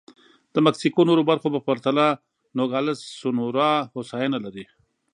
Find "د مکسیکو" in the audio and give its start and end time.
0.53-1.01